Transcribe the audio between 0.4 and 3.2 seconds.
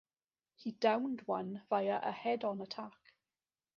He downed one via a head-on attack.